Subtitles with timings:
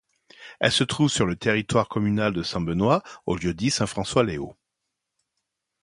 [0.59, 4.57] Elle se trouve sur le territoire communal de Saint-Benoît au lieu dit Saint-François-Les-Hauts.